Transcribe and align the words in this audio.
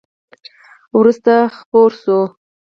وروسته 0.97 1.33
خپره 1.57 1.95
شوه! 2.01 2.21